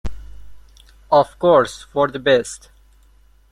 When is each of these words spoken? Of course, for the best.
Of 1.11 1.37
course, 1.37 1.83
for 1.83 2.07
the 2.07 2.17
best. 2.17 2.71